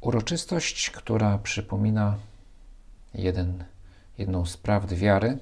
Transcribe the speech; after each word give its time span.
Uroczystość, 0.00 0.90
która 0.90 1.38
przypomina 1.38 2.16
jeden, 3.14 3.64
jedną 4.18 4.46
z 4.46 4.56
prawd 4.56 4.94
wiary, 4.94 5.38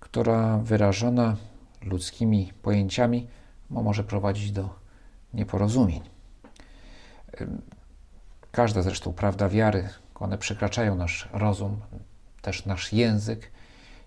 która 0.00 0.58
wyrażona 0.58 1.36
ludzkimi 1.82 2.52
pojęciami 2.62 3.28
może 3.70 4.04
prowadzić 4.04 4.52
do 4.52 4.68
nieporozumień. 5.34 6.00
Każda 8.52 8.82
zresztą 8.82 9.12
prawda 9.12 9.48
wiary, 9.48 9.88
one 10.14 10.38
przekraczają 10.38 10.94
nasz 10.94 11.28
rozum, 11.32 11.80
też 12.42 12.66
nasz 12.66 12.92
język 12.92 13.50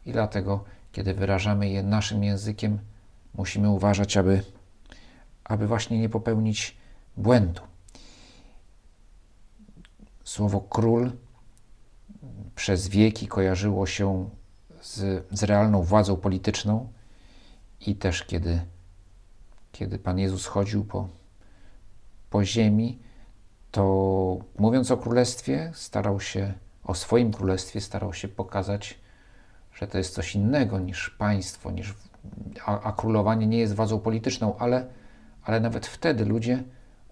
i 0.05 0.11
dlatego, 0.11 0.63
kiedy 0.91 1.13
wyrażamy 1.13 1.69
je 1.69 1.83
naszym 1.83 2.23
językiem, 2.23 2.79
musimy 3.33 3.69
uważać, 3.69 4.17
aby, 4.17 4.43
aby 5.43 5.67
właśnie 5.67 5.99
nie 5.99 6.09
popełnić 6.09 6.77
błędu. 7.17 7.72
Słowo 10.23 10.61
król 10.61 11.11
przez 12.55 12.87
wieki 12.87 13.27
kojarzyło 13.27 13.85
się 13.85 14.29
z, 14.81 15.25
z 15.31 15.43
realną 15.43 15.81
władzą 15.83 16.17
polityczną 16.17 16.89
i 17.81 17.95
też 17.95 18.23
kiedy, 18.23 18.61
kiedy 19.71 19.99
Pan 19.99 20.19
Jezus 20.19 20.45
chodził 20.45 20.85
po, 20.85 21.07
po 22.29 22.45
ziemi, 22.45 22.99
to 23.71 24.37
mówiąc 24.59 24.91
o 24.91 24.97
królestwie, 24.97 25.71
starał 25.73 26.19
się, 26.19 26.53
o 26.83 26.95
swoim 26.95 27.31
królestwie, 27.31 27.81
starał 27.81 28.13
się 28.13 28.27
pokazać, 28.27 28.99
że 29.73 29.87
to 29.87 29.97
jest 29.97 30.13
coś 30.13 30.35
innego 30.35 30.79
niż 30.79 31.09
państwo, 31.09 31.71
niż, 31.71 31.93
a, 32.65 32.81
a 32.81 32.91
królowanie 32.91 33.47
nie 33.47 33.57
jest 33.57 33.75
władzą 33.75 33.99
polityczną, 33.99 34.57
ale, 34.57 34.87
ale 35.43 35.59
nawet 35.59 35.87
wtedy 35.87 36.25
ludzie 36.25 36.63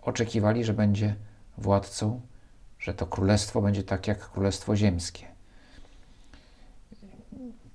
oczekiwali, 0.01 0.63
że 0.63 0.73
będzie 0.73 1.15
władcą 1.57 2.21
że 2.81 2.93
to 2.93 3.07
królestwo 3.07 3.61
będzie 3.61 3.83
tak 3.83 4.07
jak 4.07 4.31
królestwo 4.31 4.75
ziemskie. 4.75 5.27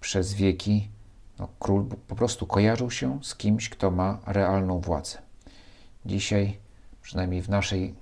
Przez 0.00 0.34
wieki 0.34 0.88
no, 1.38 1.48
król 1.58 1.86
po 2.08 2.16
prostu 2.16 2.46
kojarzył 2.46 2.90
się 2.90 3.18
z 3.22 3.34
kimś, 3.34 3.68
kto 3.68 3.90
ma 3.90 4.18
realną 4.26 4.80
władzę. 4.80 5.18
Dzisiaj, 6.06 6.58
przynajmniej 7.02 7.42
w 7.42 7.48
naszej 7.48 7.94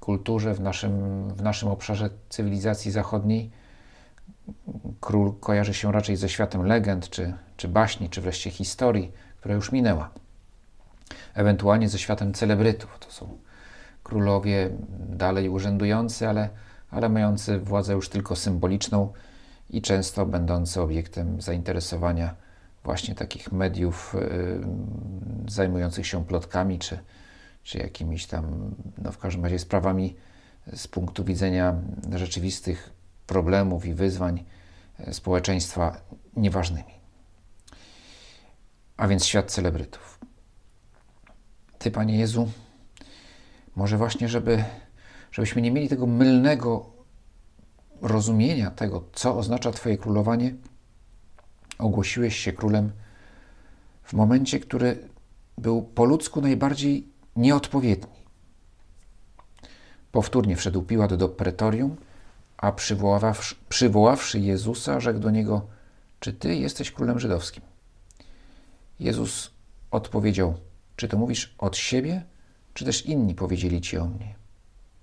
kulturze, 0.00 0.54
w 0.54 0.60
naszym, 0.60 1.28
w 1.28 1.42
naszym 1.42 1.68
obszarze 1.68 2.10
cywilizacji 2.28 2.90
zachodniej, 2.90 3.50
król 5.00 5.34
kojarzy 5.40 5.74
się 5.74 5.92
raczej 5.92 6.16
ze 6.16 6.28
światem 6.28 6.66
legend, 6.66 7.10
czy, 7.10 7.34
czy 7.56 7.68
baśni, 7.68 8.10
czy 8.10 8.20
wreszcie 8.20 8.50
historii, 8.50 9.12
która 9.38 9.54
już 9.54 9.72
minęła. 9.72 10.10
Ewentualnie 11.34 11.88
ze 11.88 11.98
światem 11.98 12.34
celebrytów. 12.34 12.98
To 13.00 13.10
są 13.10 13.38
królowie 14.04 14.70
dalej 15.08 15.48
urzędujący, 15.48 16.28
ale, 16.28 16.48
ale 16.90 17.08
mający 17.08 17.58
władzę 17.58 17.92
już 17.92 18.08
tylko 18.08 18.36
symboliczną 18.36 19.12
i 19.70 19.82
często 19.82 20.26
będący 20.26 20.80
obiektem 20.80 21.40
zainteresowania 21.40 22.34
właśnie 22.84 23.14
takich 23.14 23.52
mediów 23.52 24.14
yy, 24.14 24.66
zajmujących 25.48 26.06
się 26.06 26.24
plotkami 26.24 26.78
czy, 26.78 26.98
czy 27.62 27.78
jakimiś 27.78 28.26
tam, 28.26 28.74
no 28.98 29.12
w 29.12 29.18
każdym 29.18 29.44
razie 29.44 29.58
sprawami 29.58 30.16
z 30.72 30.88
punktu 30.88 31.24
widzenia 31.24 31.74
rzeczywistych 32.14 32.92
problemów 33.26 33.86
i 33.86 33.94
wyzwań 33.94 34.44
y, 35.08 35.14
społeczeństwa 35.14 35.96
nieważnymi. 36.36 36.94
A 38.96 39.08
więc 39.08 39.24
świat 39.24 39.52
celebrytów. 39.52 40.18
Ty, 41.78 41.90
Panie 41.90 42.18
Jezu, 42.18 42.50
może 43.76 43.98
właśnie, 43.98 44.28
żeby, 44.28 44.64
żebyśmy 45.32 45.62
nie 45.62 45.70
mieli 45.70 45.88
tego 45.88 46.06
mylnego 46.06 46.86
rozumienia 48.02 48.70
tego, 48.70 49.04
co 49.12 49.38
oznacza 49.38 49.72
Twoje 49.72 49.98
królowanie, 49.98 50.54
ogłosiłeś 51.78 52.36
się 52.36 52.52
królem 52.52 52.92
w 54.02 54.12
momencie, 54.12 54.60
który 54.60 55.08
był 55.58 55.82
po 55.82 56.04
ludzku 56.04 56.40
najbardziej 56.40 57.08
nieodpowiedni. 57.36 58.24
Powtórnie 60.12 60.56
wszedł 60.56 60.82
Piłat 60.82 61.14
do 61.14 61.28
pretorium, 61.28 61.96
a 62.56 62.72
przywoławszy, 62.72 63.54
przywoławszy 63.68 64.40
Jezusa, 64.40 65.00
rzekł 65.00 65.20
do 65.20 65.30
niego: 65.30 65.66
Czy 66.20 66.32
ty 66.32 66.54
jesteś 66.54 66.90
królem 66.90 67.20
żydowskim? 67.20 67.62
Jezus 69.00 69.50
odpowiedział: 69.90 70.54
Czy 70.96 71.08
to 71.08 71.18
mówisz 71.18 71.54
od 71.58 71.76
siebie, 71.76 72.24
czy 72.74 72.84
też 72.84 73.06
inni 73.06 73.34
powiedzieli 73.34 73.80
ci 73.80 73.98
o 73.98 74.06
mnie? 74.06 74.34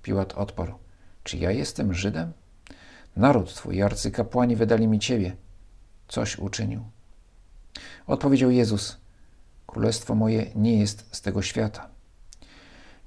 Piłat 0.04 0.34
odparł: 0.34 0.74
Czy 1.24 1.38
ja 1.38 1.52
jestem 1.52 1.94
Żydem? 1.94 2.34
Naród 3.16 3.54
twój, 3.54 3.82
arcykapłani 3.82 4.56
wydali 4.56 4.88
mi 4.88 5.00
ciebie. 5.00 5.36
Coś 6.08 6.40
uczynił. 6.40 6.81
Odpowiedział 8.08 8.52
Jezus: 8.52 8.98
Królestwo 9.68 10.16
moje 10.16 10.52
nie 10.56 10.80
jest 10.80 11.16
z 11.16 11.22
tego 11.22 11.42
świata. 11.42 11.90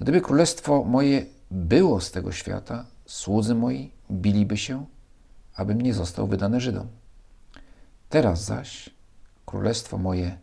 Gdyby 0.01 0.21
królestwo 0.21 0.85
moje 0.85 1.27
było 1.51 2.01
z 2.01 2.11
tego 2.11 2.33
świata, 2.33 2.87
słudzy 3.07 3.55
moi 3.55 3.91
biliby 4.11 4.57
się, 4.57 4.87
abym 5.55 5.81
nie 5.81 5.95
został 5.95 6.27
wydany 6.27 6.61
Żydom. 6.61 6.89
Teraz 8.09 8.45
zaś 8.45 8.91
królestwo 9.47 9.99
moje 9.99 10.39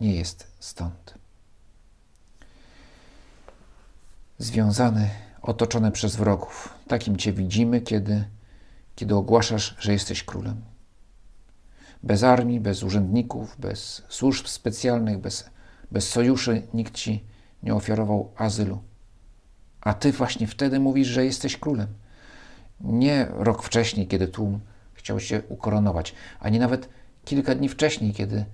nie 0.00 0.14
jest 0.14 0.46
stąd. 0.58 1.21
Związany, 4.42 5.10
otoczony 5.42 5.90
przez 5.90 6.16
wrogów. 6.16 6.74
Takim 6.88 7.16
Cię 7.16 7.32
widzimy, 7.32 7.80
kiedy, 7.80 8.24
kiedy 8.94 9.14
ogłaszasz, 9.14 9.76
że 9.78 9.92
jesteś 9.92 10.24
królem. 10.24 10.60
Bez 12.02 12.22
armii, 12.22 12.60
bez 12.60 12.82
urzędników, 12.82 13.56
bez 13.58 14.02
służb 14.08 14.46
specjalnych, 14.46 15.18
bez, 15.18 15.50
bez 15.90 16.08
sojuszy 16.08 16.62
nikt 16.74 16.94
Ci 16.94 17.24
nie 17.62 17.74
ofiarował 17.74 18.30
azylu. 18.36 18.82
A 19.80 19.94
Ty 19.94 20.12
właśnie 20.12 20.46
wtedy 20.46 20.80
mówisz, 20.80 21.08
że 21.08 21.24
jesteś 21.24 21.56
królem. 21.56 21.88
Nie 22.80 23.26
rok 23.30 23.62
wcześniej, 23.62 24.06
kiedy 24.06 24.28
tłum 24.28 24.60
chciał 24.94 25.20
się 25.20 25.42
ukoronować, 25.48 26.14
ani 26.40 26.58
nawet 26.58 26.88
kilka 27.24 27.54
dni 27.54 27.68
wcześniej, 27.68 28.12
kiedy 28.12 28.44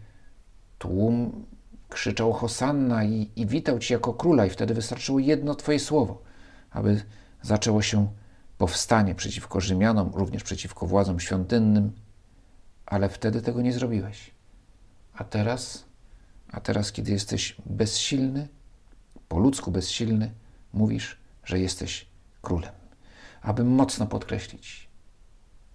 tłum 0.79 1.47
krzyczał 1.89 2.33
Hosanna 2.33 3.05
i, 3.05 3.31
i 3.37 3.47
witał 3.47 3.79
Cię 3.79 3.95
jako 3.95 4.15
króla 4.15 4.47
i 4.47 4.51
wtedy 4.51 4.75
wystarczyło 4.75 5.19
jedno 5.19 5.55
Twoje 5.55 5.79
słowo, 5.79 6.23
aby 6.71 7.03
zaczęło 7.43 7.83
się 7.83 8.09
powstanie 8.59 9.15
przeciwko 9.15 9.61
Rzymianom, 9.61 10.11
również 10.15 10.43
przeciwko 10.43 10.87
władzom 10.87 11.21
świątynnym, 11.21 11.93
ale 12.87 13.09
wtedy 13.09 13.43
tego 13.43 13.63
nie 13.63 13.73
zrobiłeś. 13.73 14.31
A 15.15 15.25
teraz, 15.25 15.85
a 16.53 16.61
teraz, 16.61 16.93
kiedy 16.93 17.13
jesteś 17.13 17.57
bezsilny, 17.67 18.49
po 19.29 19.39
ludzku 19.39 19.71
bezsilny, 19.71 20.33
mówisz, 20.73 21.19
że 21.45 21.59
jesteś 21.59 22.07
królem. 22.43 22.73
Aby 23.43 23.65
mocno 23.65 24.07
podkreślić, 24.07 24.89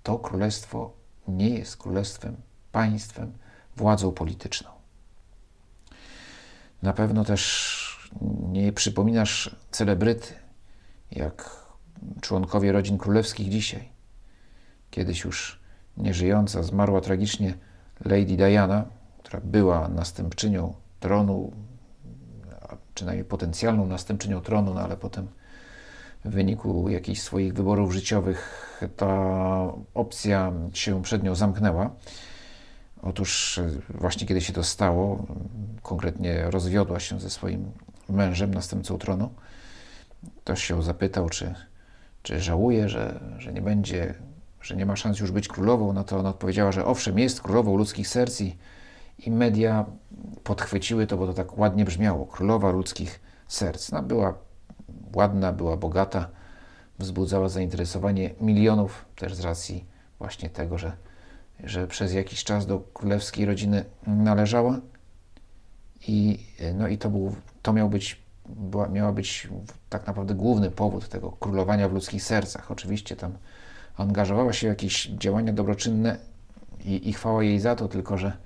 to 0.03 0.19
królestwo 0.19 0.93
nie 1.27 1.49
jest 1.49 1.77
królestwem, 1.77 2.35
państwem, 2.71 3.33
władzą 3.75 4.11
polityczną. 4.11 4.82
Na 6.83 6.93
pewno 6.93 7.25
też 7.25 8.11
nie 8.51 8.73
przypominasz 8.73 9.55
celebryty, 9.71 10.33
jak 11.11 11.49
członkowie 12.21 12.71
rodzin 12.71 12.97
królewskich 12.97 13.49
dzisiaj. 13.49 13.89
Kiedyś 14.91 15.23
już 15.23 15.59
nieżyjąca, 15.97 16.63
zmarła 16.63 17.01
tragicznie 17.01 17.53
Lady 18.05 18.37
Diana, 18.37 18.85
która 19.17 19.41
była 19.43 19.87
następczynią 19.87 20.73
tronu, 20.99 21.51
czy 22.93 23.05
najmniej 23.05 23.25
potencjalną 23.25 23.85
następczynią 23.85 24.41
tronu, 24.41 24.73
no 24.73 24.81
ale 24.81 24.97
potem 24.97 25.27
w 26.25 26.29
wyniku 26.29 26.89
jakichś 26.89 27.21
swoich 27.21 27.53
wyborów 27.53 27.93
życiowych 27.93 28.79
ta 28.97 29.17
opcja 29.93 30.51
się 30.73 31.01
przed 31.01 31.23
nią 31.23 31.35
zamknęła. 31.35 31.95
Otóż 33.01 33.59
właśnie 33.89 34.27
kiedy 34.27 34.41
się 34.41 34.53
to 34.53 34.63
stało, 34.63 35.25
konkretnie 35.83 36.51
rozwiodła 36.51 36.99
się 36.99 37.19
ze 37.19 37.29
swoim 37.29 37.71
mężem, 38.09 38.53
następcą 38.53 38.97
tronu, 38.97 39.29
ktoś 40.43 40.63
się 40.63 40.83
zapytał, 40.83 41.29
czy, 41.29 41.55
czy 42.23 42.39
żałuje, 42.39 42.89
że, 42.89 43.19
że 43.37 43.53
nie 43.53 43.61
będzie, 43.61 44.13
że 44.61 44.75
nie 44.75 44.85
ma 44.85 44.95
szans 44.95 45.19
już 45.19 45.31
być 45.31 45.47
królową, 45.47 45.93
no 45.93 46.03
to 46.03 46.19
ona 46.19 46.29
odpowiedziała, 46.29 46.71
że 46.71 46.85
owszem, 46.85 47.19
jest 47.19 47.41
królową 47.41 47.77
ludzkich 47.77 48.07
serc 48.07 48.41
i, 48.41 48.57
i 49.19 49.31
media 49.31 49.85
podchwyciły 50.43 51.07
to, 51.07 51.17
bo 51.17 51.27
to 51.27 51.33
tak 51.33 51.57
ładnie 51.57 51.85
brzmiało. 51.85 52.25
Królowa 52.25 52.71
ludzkich 52.71 53.19
serc. 53.47 53.91
No, 53.91 54.03
była 54.03 54.33
ładna, 55.15 55.53
była 55.53 55.77
bogata, 55.77 56.29
wzbudzała 56.99 57.49
zainteresowanie 57.49 58.29
milionów 58.41 59.05
też 59.15 59.35
z 59.35 59.39
racji 59.39 59.85
właśnie 60.19 60.49
tego, 60.49 60.77
że, 60.77 60.91
że 61.63 61.87
przez 61.87 62.13
jakiś 62.13 62.43
czas 62.43 62.65
do 62.65 62.79
królewskiej 62.79 63.45
rodziny 63.45 63.85
należała. 64.07 64.79
I, 66.07 66.39
no 66.73 66.87
i 66.87 66.97
to, 66.97 67.09
był, 67.09 67.35
to 67.61 67.73
miał 67.73 67.89
być, 67.89 68.21
była, 68.45 68.87
miała 68.87 69.11
być 69.11 69.47
tak 69.89 70.07
naprawdę 70.07 70.35
główny 70.35 70.71
powód 70.71 71.09
tego 71.09 71.31
królowania 71.31 71.89
w 71.89 71.93
ludzkich 71.93 72.23
sercach. 72.23 72.71
Oczywiście 72.71 73.15
tam 73.15 73.37
angażowała 73.97 74.53
się 74.53 74.67
w 74.67 74.69
jakieś 74.69 75.07
działania 75.07 75.53
dobroczynne 75.53 76.17
i, 76.85 77.09
i 77.09 77.13
chwała 77.13 77.43
jej 77.43 77.59
za 77.59 77.75
to, 77.75 77.87
tylko 77.87 78.17
że, 78.17 78.37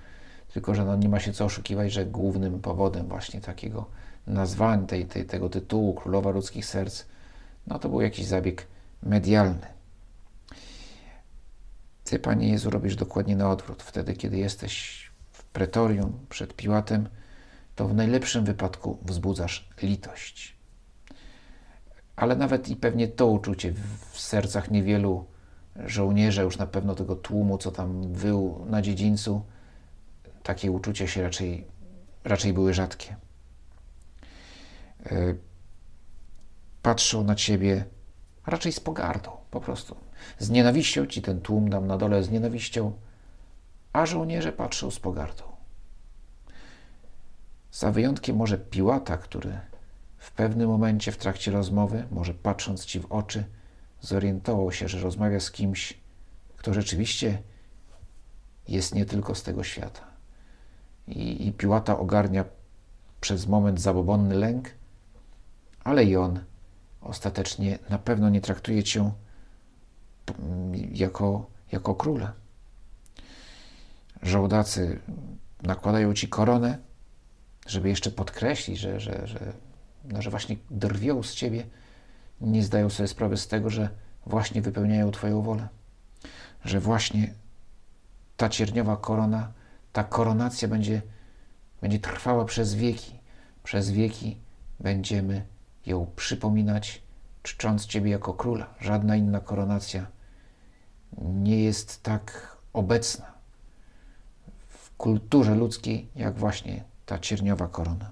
tylko, 0.53 0.75
że 0.75 0.85
no 0.85 0.95
nie 0.95 1.09
ma 1.09 1.19
się 1.19 1.33
co 1.33 1.45
oszukiwać, 1.45 1.91
że 1.91 2.05
głównym 2.05 2.59
powodem 2.59 3.07
właśnie 3.07 3.41
takiego 3.41 3.85
nazwania 4.27 4.87
tej, 4.87 5.05
tej, 5.05 5.25
tego 5.25 5.49
tytułu 5.49 5.93
Królowa 5.93 6.29
Ludzkich 6.29 6.65
Serc, 6.65 7.05
no 7.67 7.79
to 7.79 7.89
był 7.89 8.01
jakiś 8.01 8.25
zabieg 8.25 8.67
medialny. 9.03 9.67
Ty, 12.03 12.19
Panie 12.19 12.49
Jezu, 12.49 12.69
robisz 12.69 12.95
dokładnie 12.95 13.35
na 13.35 13.51
odwrót. 13.51 13.83
Wtedy, 13.83 14.13
kiedy 14.13 14.37
jesteś 14.37 15.03
w 15.31 15.43
pretorium 15.43 16.19
przed 16.29 16.53
Piłatem, 16.53 17.09
to 17.77 17.87
w 17.87 17.95
najlepszym 17.95 18.45
wypadku 18.45 18.97
wzbudzasz 19.01 19.69
litość. 19.81 20.57
Ale 22.15 22.35
nawet 22.35 22.69
i 22.69 22.75
pewnie 22.75 23.07
to 23.07 23.27
uczucie 23.27 23.73
w 24.11 24.19
sercach 24.19 24.71
niewielu 24.71 25.25
żołnierza, 25.85 26.41
już 26.41 26.57
na 26.57 26.67
pewno 26.67 26.95
tego 26.95 27.15
tłumu, 27.15 27.57
co 27.57 27.71
tam 27.71 28.13
wył 28.13 28.65
na 28.69 28.81
dziedzińcu, 28.81 29.41
takie 30.43 30.71
uczucia 30.71 31.07
się 31.07 31.23
raczej, 31.23 31.67
raczej 32.23 32.53
były 32.53 32.73
rzadkie. 32.73 33.15
E, 35.05 35.35
patrzą 36.81 37.23
na 37.23 37.35
ciebie 37.35 37.85
raczej 38.45 38.71
z 38.71 38.79
pogardą, 38.79 39.31
po 39.51 39.61
prostu. 39.61 39.95
Z 40.39 40.49
nienawiścią 40.49 41.05
ci 41.05 41.21
ten 41.21 41.41
tłum 41.41 41.69
tam 41.69 41.87
na 41.87 41.97
dole 41.97 42.23
z 42.23 42.29
nienawiścią, 42.29 42.93
a 43.93 44.05
żołnierze 44.05 44.51
patrzą 44.51 44.91
z 44.91 44.99
pogardą. 44.99 45.56
Za 47.77 47.91
wyjątkiem 47.91 48.35
może 48.35 48.57
Piłata, 48.57 49.17
który 49.17 49.59
w 50.17 50.31
pewnym 50.31 50.69
momencie 50.69 51.11
w 51.11 51.17
trakcie 51.17 51.51
rozmowy, 51.51 52.07
może 52.11 52.33
patrząc 52.33 52.85
ci 52.85 52.99
w 52.99 53.05
oczy, 53.11 53.43
zorientował 54.01 54.71
się, 54.71 54.87
że 54.87 54.99
rozmawia 54.99 55.39
z 55.39 55.51
kimś, 55.51 55.97
kto 56.57 56.73
rzeczywiście 56.73 57.41
jest 58.67 58.95
nie 58.95 59.05
tylko 59.05 59.35
z 59.35 59.43
tego 59.43 59.63
świata. 59.63 60.01
I, 61.07 61.47
i 61.47 61.53
Piłata 61.53 61.99
ogarnia 61.99 62.45
przez 63.21 63.47
moment 63.47 63.81
zabobonny 63.81 64.35
lęk, 64.35 64.69
ale 65.83 66.03
i 66.03 66.15
on 66.15 66.39
ostatecznie 67.01 67.79
na 67.89 67.97
pewno 67.97 68.29
nie 68.29 68.41
traktuje 68.41 68.83
cię 68.83 69.11
jako, 70.91 71.49
jako 71.71 71.95
króla. 71.95 72.33
Żołdacy 74.21 74.99
nakładają 75.63 76.13
ci 76.13 76.27
koronę, 76.27 76.86
żeby 77.67 77.89
jeszcze 77.89 78.11
podkreślić, 78.11 78.79
że, 78.79 78.99
że, 78.99 79.27
że, 79.27 79.53
no, 80.05 80.21
że 80.21 80.29
właśnie 80.29 80.55
drwią 80.71 81.23
z 81.23 81.33
ciebie, 81.33 81.63
nie 82.41 82.63
zdają 82.63 82.89
sobie 82.89 83.07
sprawy 83.07 83.37
z 83.37 83.47
tego, 83.47 83.69
że 83.69 83.89
właśnie 84.25 84.61
wypełniają 84.61 85.11
Twoją 85.11 85.41
wolę. 85.41 85.67
Że 86.65 86.79
właśnie 86.79 87.33
ta 88.37 88.49
cierniowa 88.49 88.97
korona, 88.97 89.51
ta 89.93 90.03
koronacja 90.03 90.67
będzie, 90.67 91.01
będzie 91.81 91.99
trwała 91.99 92.45
przez 92.45 92.75
wieki. 92.75 93.19
Przez 93.63 93.91
wieki 93.91 94.37
będziemy 94.79 95.45
ją 95.85 96.07
przypominać, 96.15 97.01
czcząc 97.43 97.85
Ciebie 97.85 98.11
jako 98.11 98.33
króla. 98.33 98.73
Żadna 98.79 99.15
inna 99.15 99.39
koronacja 99.39 100.05
nie 101.17 101.63
jest 101.63 102.03
tak 102.03 102.57
obecna 102.73 103.33
w 104.67 104.95
kulturze 104.97 105.55
ludzkiej, 105.55 106.07
jak 106.15 106.37
właśnie 106.37 106.83
ta 107.07 107.19
cierniowa 107.19 107.67
korona. 107.67 108.11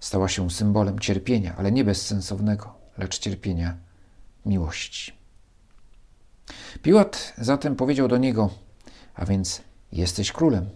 Stała 0.00 0.28
się 0.28 0.50
symbolem 0.50 0.98
cierpienia, 0.98 1.54
ale 1.56 1.72
nie 1.72 1.84
bezsensownego, 1.84 2.74
lecz 2.98 3.18
cierpienia 3.18 3.76
miłości. 4.46 5.12
Piłat 6.82 7.32
zatem 7.38 7.76
powiedział 7.76 8.08
do 8.08 8.16
niego: 8.16 8.50
A 9.14 9.24
więc 9.24 9.62
jesteś 9.92 10.32
królem. 10.32 10.70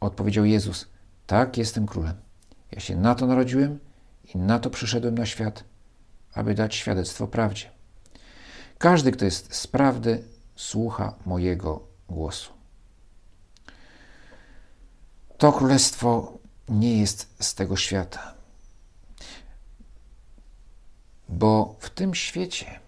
Odpowiedział 0.00 0.44
Jezus: 0.44 0.88
Tak, 1.26 1.56
jestem 1.56 1.86
królem. 1.86 2.14
Ja 2.72 2.80
się 2.80 2.96
na 2.96 3.14
to 3.14 3.26
narodziłem 3.26 3.78
i 4.34 4.38
na 4.38 4.58
to 4.58 4.70
przyszedłem 4.70 5.18
na 5.18 5.26
świat, 5.26 5.64
aby 6.34 6.54
dać 6.54 6.74
świadectwo 6.74 7.26
prawdzie. 7.26 7.70
Każdy, 8.78 9.12
kto 9.12 9.24
jest 9.24 9.54
z 9.54 9.66
prawdy, 9.66 10.24
słucha 10.56 11.14
mojego 11.26 11.86
głosu. 12.08 12.57
To 15.38 15.52
królestwo 15.52 16.38
nie 16.68 17.00
jest 17.00 17.34
z 17.40 17.54
tego 17.54 17.76
świata. 17.76 18.34
Bo 21.28 21.76
w 21.78 21.90
tym 21.90 22.14
świecie, 22.14 22.80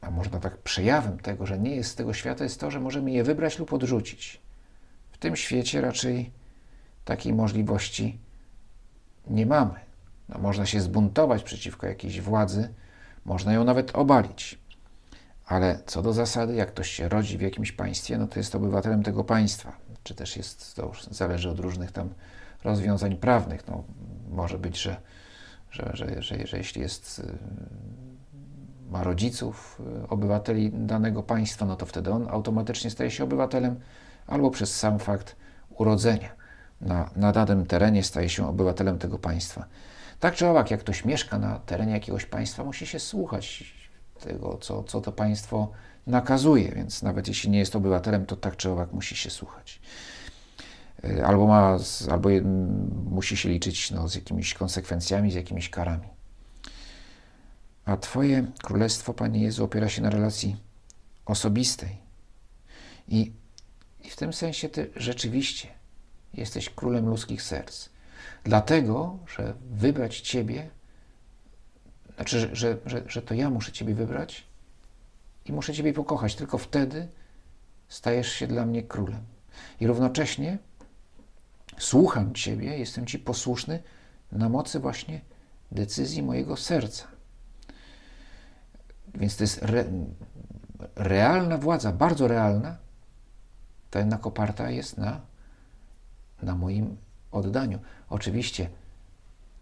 a 0.00 0.10
można 0.10 0.40
tak 0.40 0.58
przejawem 0.58 1.18
tego, 1.18 1.46
że 1.46 1.58
nie 1.58 1.76
jest 1.76 1.90
z 1.90 1.94
tego 1.94 2.14
świata, 2.14 2.44
jest 2.44 2.60
to, 2.60 2.70
że 2.70 2.80
możemy 2.80 3.10
je 3.10 3.24
wybrać 3.24 3.58
lub 3.58 3.72
odrzucić. 3.72 4.40
W 5.12 5.18
tym 5.18 5.36
świecie 5.36 5.80
raczej 5.80 6.30
takiej 7.04 7.32
możliwości 7.32 8.18
nie 9.26 9.46
mamy. 9.46 9.74
No, 10.28 10.38
można 10.38 10.66
się 10.66 10.80
zbuntować 10.80 11.42
przeciwko 11.42 11.86
jakiejś 11.86 12.20
władzy, 12.20 12.74
można 13.24 13.52
ją 13.52 13.64
nawet 13.64 13.96
obalić. 13.96 14.58
Ale 15.46 15.80
co 15.86 16.02
do 16.02 16.12
zasady, 16.12 16.54
jak 16.54 16.68
ktoś 16.68 16.90
się 16.90 17.08
rodzi 17.08 17.38
w 17.38 17.40
jakimś 17.40 17.72
państwie, 17.72 18.18
no 18.18 18.26
to 18.26 18.38
jest 18.38 18.54
obywatelem 18.54 19.02
tego 19.02 19.24
państwa. 19.24 19.87
Czy 20.08 20.14
też 20.14 20.36
jest, 20.36 20.76
to 20.76 20.86
już 20.86 21.04
zależy 21.04 21.50
od 21.50 21.60
różnych 21.60 21.92
tam 21.92 22.08
rozwiązań 22.64 23.16
prawnych. 23.16 23.68
No, 23.68 23.84
może 24.30 24.58
być, 24.58 24.80
że, 24.80 24.96
że, 25.70 25.90
że, 25.94 26.22
że, 26.22 26.46
że 26.46 26.58
jeśli 26.58 26.82
jest, 26.82 27.18
y, 27.18 27.38
ma 28.90 29.04
rodziców, 29.04 29.80
y, 30.04 30.08
obywateli 30.08 30.70
danego 30.72 31.22
państwa, 31.22 31.66
no 31.66 31.76
to 31.76 31.86
wtedy 31.86 32.10
on 32.10 32.28
automatycznie 32.30 32.90
staje 32.90 33.10
się 33.10 33.24
obywatelem, 33.24 33.80
albo 34.26 34.50
przez 34.50 34.76
sam 34.76 34.98
fakt 34.98 35.36
urodzenia 35.70 36.28
na, 36.80 37.10
na 37.16 37.32
danym 37.32 37.66
terenie 37.66 38.02
staje 38.02 38.28
się 38.28 38.48
obywatelem 38.48 38.98
tego 38.98 39.18
państwa. 39.18 39.64
Tak 40.20 40.34
czy 40.34 40.46
owak, 40.46 40.70
jak 40.70 40.80
ktoś 40.80 41.04
mieszka 41.04 41.38
na 41.38 41.58
terenie 41.58 41.92
jakiegoś 41.92 42.26
państwa, 42.26 42.64
musi 42.64 42.86
się 42.86 42.98
słuchać 42.98 43.74
tego, 44.18 44.58
co, 44.60 44.82
co 44.82 45.00
to 45.00 45.12
państwo 45.12 45.70
nakazuje, 46.06 46.72
więc 46.72 47.02
nawet 47.02 47.28
jeśli 47.28 47.50
nie 47.50 47.58
jest 47.58 47.76
obywatelem, 47.76 48.26
to 48.26 48.36
tak 48.36 48.56
czy 48.56 48.70
owak 48.70 48.92
musi 48.92 49.16
się 49.16 49.30
słuchać. 49.30 49.80
Y, 51.04 51.26
albo, 51.26 51.46
ma, 51.46 51.78
albo 52.10 52.28
musi 53.10 53.36
się 53.36 53.48
liczyć 53.48 53.90
no, 53.90 54.08
z 54.08 54.14
jakimiś 54.14 54.54
konsekwencjami, 54.54 55.32
z 55.32 55.34
jakimiś 55.34 55.70
karami. 55.70 56.08
A 57.84 57.96
Twoje 57.96 58.46
królestwo, 58.62 59.14
Panie 59.14 59.42
Jezu, 59.42 59.64
opiera 59.64 59.88
się 59.88 60.02
na 60.02 60.10
relacji 60.10 60.56
osobistej. 61.24 61.98
I, 63.08 63.32
i 64.04 64.10
w 64.10 64.16
tym 64.16 64.32
sensie 64.32 64.68
Ty 64.68 64.90
rzeczywiście 64.96 65.68
jesteś 66.34 66.70
królem 66.70 67.08
ludzkich 67.08 67.42
serc. 67.42 67.88
Dlatego, 68.44 69.18
że 69.36 69.54
wybrać 69.70 70.20
Ciebie, 70.20 70.70
znaczy, 72.18 72.40
że, 72.40 72.56
że, 72.56 72.78
że, 72.86 73.02
że 73.06 73.22
to 73.22 73.34
ja 73.34 73.50
muszę 73.50 73.72
Ciebie 73.72 73.94
wybrać 73.94 74.46
i 75.44 75.52
muszę 75.52 75.74
Ciebie 75.74 75.92
pokochać. 75.92 76.34
Tylko 76.34 76.58
wtedy 76.58 77.08
stajesz 77.88 78.32
się 78.32 78.46
dla 78.46 78.66
mnie 78.66 78.82
królem. 78.82 79.20
I 79.80 79.86
równocześnie 79.86 80.58
słucham 81.78 82.34
Ciebie, 82.34 82.78
jestem 82.78 83.06
Ci 83.06 83.18
posłuszny 83.18 83.82
na 84.32 84.48
mocy 84.48 84.80
właśnie 84.80 85.20
decyzji 85.72 86.22
mojego 86.22 86.56
serca. 86.56 87.04
Więc 89.14 89.36
to 89.36 89.44
jest 89.44 89.62
re, 89.62 89.84
realna 90.96 91.58
władza, 91.58 91.92
bardzo 91.92 92.28
realna, 92.28 92.76
to 93.90 93.98
jednak 93.98 94.26
oparta 94.26 94.70
jest 94.70 94.98
na, 94.98 95.20
na 96.42 96.54
moim 96.54 96.96
oddaniu. 97.30 97.78
Oczywiście, 98.08 98.70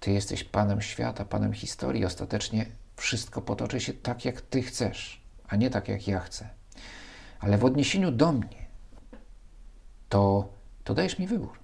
Ty 0.00 0.12
jesteś 0.12 0.44
Panem 0.44 0.82
świata, 0.82 1.24
Panem 1.24 1.52
historii. 1.52 2.04
Ostatecznie 2.04 2.66
wszystko 2.96 3.42
potoczy 3.42 3.80
się 3.80 3.92
tak, 3.92 4.24
jak 4.24 4.40
Ty 4.40 4.62
chcesz, 4.62 5.20
a 5.48 5.56
nie 5.56 5.70
tak, 5.70 5.88
jak 5.88 6.08
ja 6.08 6.20
chcę. 6.20 6.48
Ale 7.40 7.58
w 7.58 7.64
odniesieniu 7.64 8.10
do 8.10 8.32
mnie, 8.32 8.66
to, 10.08 10.48
to 10.84 10.94
dajesz 10.94 11.18
mi 11.18 11.26
wybór. 11.26 11.58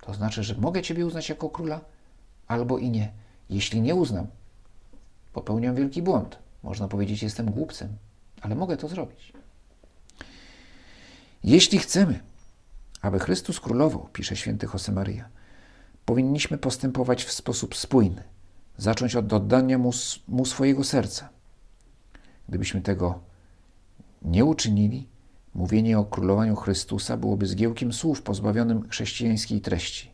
To 0.00 0.14
znaczy, 0.14 0.42
że 0.42 0.54
mogę 0.54 0.82
Ciebie 0.82 1.06
uznać 1.06 1.28
jako 1.28 1.50
króla, 1.50 1.80
albo 2.46 2.78
i 2.78 2.90
nie. 2.90 3.12
Jeśli 3.50 3.80
nie 3.80 3.94
uznam 3.94 4.26
popełniam 5.32 5.74
wielki 5.74 6.02
błąd. 6.02 6.38
Można 6.62 6.88
powiedzieć, 6.88 7.22
jestem 7.22 7.50
głupcem, 7.50 7.96
ale 8.40 8.54
mogę 8.54 8.76
to 8.76 8.88
zrobić. 8.88 9.32
Jeśli 11.44 11.78
chcemy, 11.78 12.20
aby 13.00 13.18
Chrystus 13.18 13.60
królował, 13.60 14.08
pisze 14.12 14.36
święty 14.36 14.66
Josemaria, 14.72 15.28
powinniśmy 16.04 16.58
postępować 16.58 17.24
w 17.24 17.32
sposób 17.32 17.76
spójny, 17.76 18.22
zacząć 18.76 19.16
od 19.16 19.32
oddania 19.32 19.78
mu, 19.78 19.90
mu 20.28 20.44
swojego 20.44 20.84
serca. 20.84 21.28
Gdybyśmy 22.48 22.80
tego 22.80 23.20
nie 24.22 24.44
uczynili, 24.44 25.08
mówienie 25.54 25.98
o 25.98 26.04
królowaniu 26.04 26.56
Chrystusa 26.56 27.16
byłoby 27.16 27.46
zgiełkiem 27.46 27.92
słów 27.92 28.22
pozbawionym 28.22 28.88
chrześcijańskiej 28.88 29.60
treści, 29.60 30.10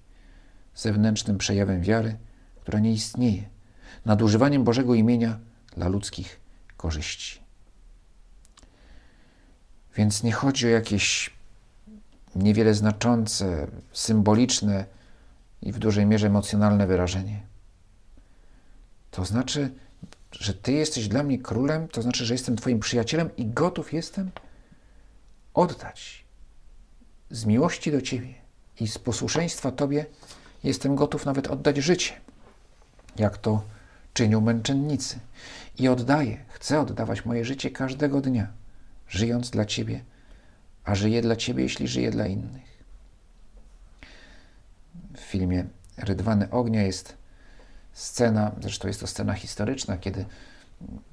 zewnętrznym 0.75 1.39
przejawem 1.39 1.83
wiary, 1.83 2.17
która 2.61 2.79
nie 2.79 2.93
istnieje, 2.93 3.49
nadużywaniem 4.05 4.65
Bożego 4.65 4.95
imienia 4.95 5.39
dla 5.77 5.89
ludzkich 5.89 6.41
korzyści. 6.77 7.41
Więc 9.97 10.23
nie 10.23 10.33
chodzi 10.33 10.67
o 10.67 10.71
jakieś 10.71 11.31
niewiele 12.37 12.75
znaczące, 12.75 13.67
symboliczne 13.93 14.85
i 15.63 15.73
w 15.73 15.79
dużej 15.79 16.07
mierze 16.07 16.27
emocjonalne 16.27 16.87
wyrażenie. 16.87 17.41
To 19.11 19.25
znaczy, 19.25 19.71
że 20.33 20.55
Ty 20.55 20.73
jesteś 20.73 21.09
dla 21.09 21.23
mnie 21.23 21.39
królem, 21.39 21.89
to 21.89 22.03
znaczy, 22.03 22.25
że 22.25 22.35
jestem 22.35 22.57
Twoim 22.57 22.81
przyjacielem 22.81 23.37
i 23.37 23.47
gotów 23.47 23.93
jestem 23.93 24.31
oddać 25.55 26.25
z 27.31 27.45
miłości 27.45 27.93
do 27.93 28.03
Ciebie 28.03 28.35
i 28.81 28.89
z 28.89 28.99
posłuszeństwa 28.99 29.73
Tobie 29.73 30.07
jestem 30.65 30.97
gotów 30.97 31.27
nawet 31.27 31.47
oddać 31.47 31.77
życie, 31.77 32.13
jak 33.17 33.39
to 33.39 33.63
czynią 34.15 34.41
męczennicy. 34.41 35.19
I 35.79 35.89
oddaję, 35.89 36.45
chcę 36.49 36.81
oddawać 36.81 37.25
moje 37.25 37.45
życie 37.45 37.71
każdego 37.71 38.21
dnia, 38.21 38.47
żyjąc 39.09 39.51
dla 39.51 39.65
Ciebie, 39.65 40.05
a 40.85 40.95
żyję 40.95 41.23
dla 41.23 41.37
Ciebie, 41.37 41.63
jeśli 41.63 41.89
żyję 41.89 42.11
dla 42.11 42.27
innych. 42.27 42.68
Filmie 45.29 45.65
Rydwany 45.99 46.51
Ognia 46.51 46.83
jest 46.83 47.17
scena, 47.93 48.53
zresztą 48.61 48.89
jest 48.89 49.01
to 49.01 49.07
scena 49.07 49.35
historyczna, 49.35 49.97
kiedy 49.97 50.25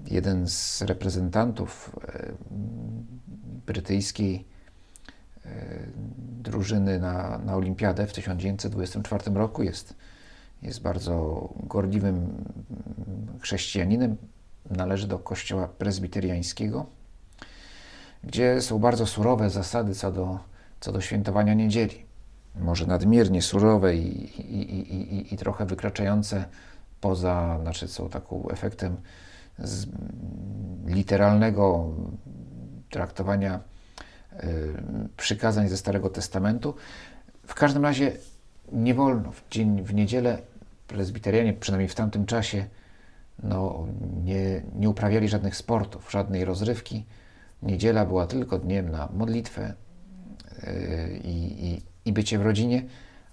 jeden 0.05 0.47
z 0.47 0.81
reprezentantów 0.81 1.95
e, 2.07 2.31
brytyjskiej 3.65 4.45
e, 5.45 5.49
drużyny 6.43 6.99
na, 6.99 7.37
na 7.37 7.55
Olimpiadę 7.55 8.07
w 8.07 8.13
1924 8.13 9.33
roku 9.33 9.63
jest, 9.63 9.95
jest 10.61 10.81
bardzo 10.81 11.49
gorliwym 11.63 12.45
chrześcijaninem, 13.41 14.17
należy 14.69 15.07
do 15.07 15.19
kościoła 15.19 15.67
prezbiteriańskiego, 15.67 16.85
gdzie 18.23 18.61
są 18.61 18.79
bardzo 18.79 19.05
surowe 19.05 19.49
zasady 19.49 19.95
co 19.95 20.11
do, 20.11 20.39
co 20.79 20.91
do 20.91 21.01
świętowania 21.01 21.53
niedzieli. 21.53 22.04
Może 22.59 22.85
nadmiernie 22.85 23.41
surowe 23.41 23.95
i, 23.95 24.23
i, 24.41 24.95
i, 24.95 25.33
i, 25.33 25.37
trochę 25.37 25.65
wykraczające 25.65 26.45
poza, 27.01 27.59
znaczy 27.61 27.87
są 27.87 28.09
taką 28.09 28.49
efektem 28.49 28.97
literalnego 30.85 31.93
traktowania 32.89 33.59
y, 34.33 34.73
przykazań 35.17 35.69
ze 35.69 35.77
Starego 35.77 36.09
Testamentu. 36.09 36.75
W 37.47 37.53
każdym 37.53 37.83
razie 37.83 38.11
nie 38.71 38.93
wolno 38.93 39.31
w 39.31 39.43
dzień, 39.49 39.83
w 39.83 39.93
niedzielę 39.93 40.37
prezbiterianie, 40.87 41.53
przynajmniej 41.53 41.89
w 41.89 41.95
tamtym 41.95 42.25
czasie, 42.25 42.65
no, 43.43 43.87
nie, 44.23 44.61
nie 44.75 44.89
uprawiali 44.89 45.27
żadnych 45.27 45.55
sportów, 45.55 46.11
żadnej 46.11 46.45
rozrywki. 46.45 47.05
Niedziela 47.63 48.05
była 48.05 48.27
tylko 48.27 48.59
dniem 48.59 48.89
na 48.91 49.09
modlitwę 49.13 49.73
y, 50.63 51.19
i, 51.23 51.81
i 52.05 52.13
bycie 52.13 52.39
w 52.39 52.41
rodzinie, 52.41 52.83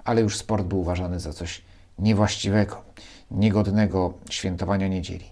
ale 0.05 0.21
już 0.21 0.37
sport 0.37 0.67
był 0.67 0.81
uważany 0.81 1.21
za 1.21 1.33
coś 1.33 1.63
niewłaściwego, 1.99 2.83
niegodnego 3.31 4.15
świętowania 4.31 4.89
niedzieli. 4.89 5.25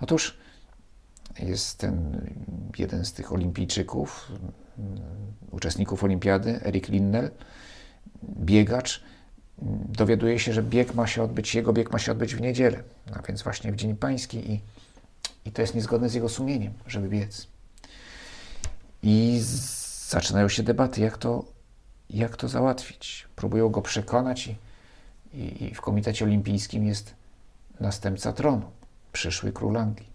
Otóż 0.00 0.38
jest 1.38 1.78
ten 1.78 2.26
jeden 2.78 3.04
z 3.04 3.12
tych 3.12 3.32
olimpijczyków, 3.32 4.32
uczestników 5.50 6.04
olimpiady, 6.04 6.60
Erik 6.64 6.88
Linnell, 6.88 7.30
biegacz, 8.22 9.04
dowiaduje 9.88 10.38
się, 10.38 10.52
że 10.52 10.62
bieg 10.62 10.94
ma 10.94 11.06
się 11.06 11.22
odbyć, 11.22 11.54
jego 11.54 11.72
bieg 11.72 11.92
ma 11.92 11.98
się 11.98 12.12
odbyć 12.12 12.34
w 12.34 12.40
niedzielę, 12.40 12.82
a 13.12 13.22
więc 13.22 13.42
właśnie 13.42 13.72
w 13.72 13.76
Dzień 13.76 13.96
Pański 13.96 14.52
i, 14.52 14.60
i 15.44 15.52
to 15.52 15.62
jest 15.62 15.74
niezgodne 15.74 16.08
z 16.08 16.14
jego 16.14 16.28
sumieniem, 16.28 16.72
żeby 16.86 17.08
biec. 17.08 17.46
I 19.02 19.40
zaczynają 20.08 20.48
się 20.48 20.62
debaty, 20.62 21.00
jak 21.00 21.18
to, 21.18 21.44
jak 22.10 22.36
to 22.36 22.48
załatwić. 22.48 23.28
Próbują 23.36 23.68
go 23.68 23.82
przekonać 23.82 24.46
i, 24.46 24.56
i, 25.38 25.64
i 25.64 25.74
w 25.74 25.80
Komitecie 25.80 26.24
Olimpijskim 26.24 26.84
jest 26.84 27.14
następca 27.80 28.32
tronu, 28.32 28.70
przyszły 29.12 29.52
król 29.52 29.76
Anglii. 29.76 30.14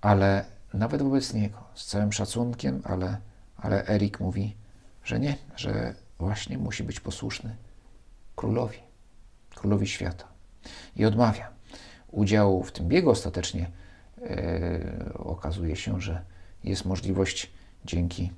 Ale 0.00 0.44
nawet 0.74 1.02
wobec 1.02 1.34
niego, 1.34 1.58
z 1.74 1.86
całym 1.86 2.12
szacunkiem, 2.12 2.82
ale, 2.84 3.16
ale 3.56 3.86
Erik 3.88 4.20
mówi, 4.20 4.56
że 5.04 5.20
nie, 5.20 5.36
że 5.56 5.94
właśnie 6.18 6.58
musi 6.58 6.84
być 6.84 7.00
posłuszny 7.00 7.56
królowi, 8.36 8.78
królowi 9.54 9.86
świata. 9.86 10.24
I 10.96 11.04
odmawia 11.04 11.50
udziału 12.08 12.64
w 12.64 12.72
tym 12.72 12.88
biegu. 12.88 13.10
Ostatecznie 13.10 13.70
e, 14.22 15.12
okazuje 15.14 15.76
się, 15.76 16.00
że 16.00 16.24
jest 16.64 16.84
możliwość 16.84 17.50
dzięki 17.84 18.32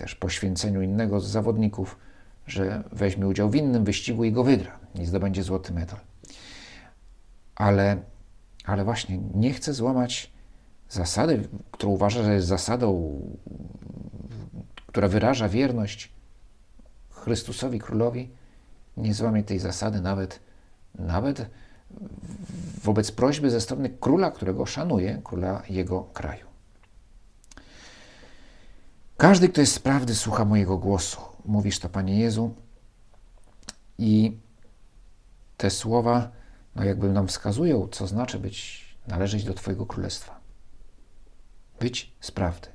też 0.00 0.14
poświęceniu 0.14 0.82
innego 0.82 1.20
z 1.20 1.26
zawodników, 1.26 1.98
że 2.46 2.84
weźmie 2.92 3.28
udział 3.28 3.50
w 3.50 3.54
innym 3.54 3.84
wyścigu 3.84 4.24
i 4.24 4.32
go 4.32 4.44
wygra 4.44 4.78
i 4.94 5.06
zdobędzie 5.06 5.42
złoty 5.42 5.72
medal. 5.72 5.98
Ale, 7.54 7.96
ale 8.64 8.84
właśnie 8.84 9.18
nie 9.34 9.52
chce 9.52 9.74
złamać 9.74 10.32
zasady, 10.88 11.48
którą 11.70 11.92
uważa, 11.92 12.22
że 12.22 12.34
jest 12.34 12.46
zasadą, 12.46 13.20
która 14.86 15.08
wyraża 15.08 15.48
wierność 15.48 16.12
Chrystusowi 17.10 17.78
Królowi, 17.78 18.30
nie 18.96 19.14
złamie 19.14 19.44
tej 19.44 19.58
zasady 19.58 20.00
nawet, 20.00 20.40
nawet 20.94 21.46
wobec 22.82 23.12
prośby 23.12 23.50
ze 23.50 23.60
strony 23.60 23.90
króla, 24.00 24.30
którego 24.30 24.66
szanuje, 24.66 25.20
króla 25.24 25.62
jego 25.68 26.02
kraju. 26.02 26.49
Każdy, 29.20 29.48
kto 29.48 29.60
jest 29.60 29.74
z 29.74 29.78
prawdy, 29.78 30.14
słucha 30.14 30.44
mojego 30.44 30.78
głosu. 30.78 31.20
Mówisz 31.44 31.78
to, 31.78 31.88
Panie 31.88 32.20
Jezu. 32.20 32.54
I 33.98 34.38
te 35.56 35.70
słowa, 35.70 36.30
no 36.74 36.84
jakby 36.84 37.08
nam 37.08 37.28
wskazują, 37.28 37.88
co 37.88 38.06
znaczy 38.06 38.38
być, 38.38 38.84
należeć 39.06 39.44
do 39.44 39.54
Twojego 39.54 39.86
królestwa. 39.86 40.40
Być 41.80 42.12
z 42.20 42.30
prawdy. 42.30 42.68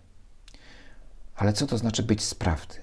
Ale 1.35 1.53
co 1.53 1.67
to 1.67 1.77
znaczy 1.77 2.03
być 2.03 2.23
z 2.23 2.35
prawdy? 2.35 2.75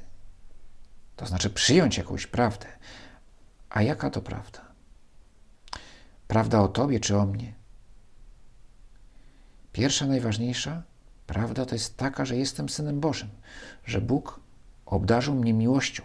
To 1.17 1.27
znaczy 1.27 1.51
przyjąć 1.51 1.99
jakąś 1.99 2.27
prawdę. 2.27 2.67
A 3.71 3.83
jaka 3.83 4.11
to 4.11 4.23
prawda? 4.23 4.61
Prawda 6.29 6.61
o 6.61 6.69
Tobie 6.69 7.01
czy 7.01 7.17
o 7.17 7.27
mnie? 7.27 7.55
Pierwsza, 9.73 10.07
najważniejsza 10.07 10.83
prawda 11.33 11.67
to 11.67 11.75
jest 11.75 11.97
taka, 11.97 12.25
że 12.25 12.37
jestem 12.37 12.69
synem 12.69 13.01
Bożym, 13.01 13.29
że 13.85 14.01
Bóg 14.01 14.41
obdarzył 14.87 15.35
mnie 15.35 15.53
miłością, 15.53 16.03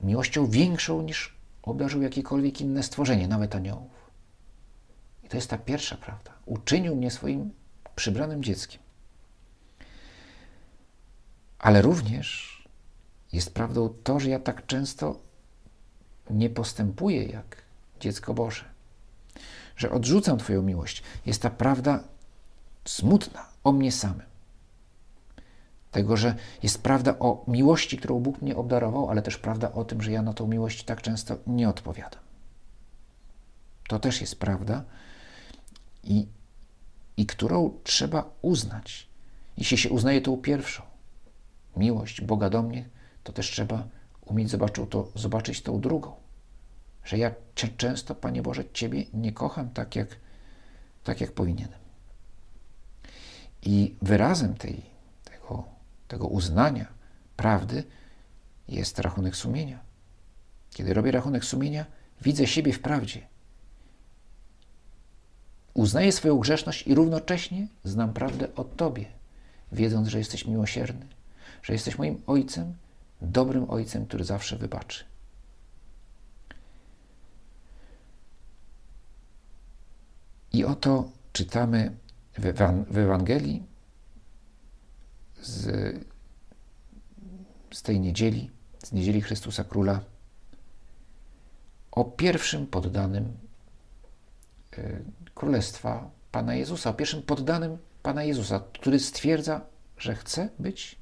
miłością 0.00 0.46
większą 0.46 1.02
niż 1.02 1.36
obdarzył 1.62 2.02
jakiekolwiek 2.02 2.60
inne 2.60 2.82
stworzenie, 2.82 3.28
nawet 3.28 3.54
aniołów. 3.54 4.10
I 5.24 5.28
to 5.28 5.36
jest 5.36 5.50
ta 5.50 5.58
pierwsza 5.58 5.96
prawda. 5.96 6.32
Uczynił 6.46 6.96
mnie 6.96 7.10
swoim 7.10 7.50
przybranym 7.96 8.42
dzieckiem. 8.42 8.82
Ale 11.58 11.82
również 11.82 12.62
jest 13.32 13.54
prawdą 13.54 13.94
to, 14.04 14.20
że 14.20 14.30
ja 14.30 14.38
tak 14.38 14.66
często 14.66 15.20
nie 16.30 16.50
postępuję 16.50 17.24
jak 17.24 17.62
dziecko 18.00 18.34
Boże, 18.34 18.64
że 19.76 19.90
odrzucam 19.90 20.38
Twoją 20.38 20.62
miłość. 20.62 21.02
Jest 21.26 21.42
ta 21.42 21.50
prawda 21.50 22.04
smutna 22.84 23.46
o 23.64 23.72
mnie 23.72 23.92
samym. 23.92 24.31
Tego, 25.92 26.16
że 26.16 26.34
jest 26.62 26.82
prawda 26.82 27.18
o 27.18 27.44
miłości, 27.48 27.98
którą 27.98 28.20
Bóg 28.20 28.42
mnie 28.42 28.56
obdarował, 28.56 29.10
ale 29.10 29.22
też 29.22 29.38
prawda 29.38 29.72
o 29.72 29.84
tym, 29.84 30.02
że 30.02 30.12
ja 30.12 30.22
na 30.22 30.32
tą 30.32 30.46
miłość 30.46 30.84
tak 30.84 31.02
często 31.02 31.36
nie 31.46 31.68
odpowiadam. 31.68 32.20
To 33.88 33.98
też 33.98 34.20
jest 34.20 34.38
prawda 34.38 34.84
i, 36.04 36.26
i 37.16 37.26
którą 37.26 37.78
trzeba 37.84 38.30
uznać. 38.42 39.08
Jeśli 39.56 39.78
się 39.78 39.90
uznaje 39.90 40.20
tą 40.20 40.36
pierwszą, 40.36 40.82
miłość 41.76 42.20
Boga 42.20 42.50
do 42.50 42.62
mnie, 42.62 42.88
to 43.24 43.32
też 43.32 43.50
trzeba 43.50 43.88
umieć 44.20 44.50
zobaczyć, 44.50 44.84
to, 44.90 45.08
zobaczyć 45.14 45.62
tą 45.62 45.80
drugą. 45.80 46.12
Że 47.04 47.18
ja 47.18 47.34
często, 47.76 48.14
Panie 48.14 48.42
Boże, 48.42 48.64
Ciebie 48.72 49.04
nie 49.14 49.32
kocham 49.32 49.70
tak, 49.70 49.96
jak, 49.96 50.16
tak 51.04 51.20
jak 51.20 51.32
powinienem. 51.32 51.78
I 53.62 53.94
wyrazem 54.02 54.54
tej, 54.54 54.91
tego, 56.12 56.26
uznania 56.26 56.86
prawdy 57.36 57.84
jest 58.68 58.98
rachunek 58.98 59.36
sumienia. 59.36 59.80
Kiedy 60.70 60.94
robię 60.94 61.10
rachunek 61.10 61.44
sumienia, 61.44 61.86
widzę 62.22 62.46
siebie 62.46 62.72
w 62.72 62.80
prawdzie. 62.80 63.26
Uznaję 65.74 66.12
swoją 66.12 66.38
grzeszność 66.38 66.86
i 66.86 66.94
równocześnie 66.94 67.68
znam 67.84 68.12
prawdę 68.12 68.54
o 68.54 68.64
Tobie, 68.64 69.06
wiedząc, 69.72 70.08
że 70.08 70.18
jesteś 70.18 70.46
miłosierny, 70.46 71.06
że 71.62 71.72
jesteś 71.72 71.98
moim 71.98 72.22
Ojcem, 72.26 72.74
dobrym 73.22 73.70
Ojcem, 73.70 74.06
który 74.06 74.24
zawsze 74.24 74.56
wybaczy. 74.56 75.04
I 80.52 80.64
oto 80.64 81.08
czytamy 81.32 81.96
w 82.90 82.98
Ewangelii 82.98 83.71
z, 85.42 85.66
z 87.72 87.82
tej 87.82 88.00
niedzieli, 88.00 88.50
z 88.84 88.92
niedzieli 88.92 89.20
Chrystusa 89.20 89.64
Króla, 89.64 90.00
o 91.92 92.04
pierwszym 92.04 92.66
poddanym 92.66 93.36
y, 94.78 95.04
Królestwa 95.34 96.10
Pana 96.32 96.54
Jezusa, 96.54 96.90
o 96.90 96.94
pierwszym 96.94 97.22
poddanym 97.22 97.78
Pana 98.02 98.24
Jezusa, 98.24 98.60
który 98.72 99.00
stwierdza, 99.00 99.60
że 99.98 100.14
chce 100.14 100.48
być 100.58 100.98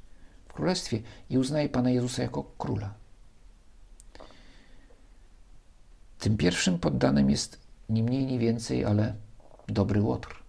w 0.48 0.52
Królestwie 0.52 1.02
i 1.30 1.38
uznaje 1.38 1.68
Pana 1.68 1.90
Jezusa 1.90 2.22
jako 2.22 2.44
Króla. 2.58 2.94
Tym 6.18 6.36
pierwszym 6.36 6.78
poddanym 6.78 7.30
jest 7.30 7.60
ni 7.88 8.02
mniej, 8.02 8.26
ni 8.26 8.38
więcej, 8.38 8.84
ale 8.84 9.14
dobry 9.68 10.02
Łotr. 10.02 10.39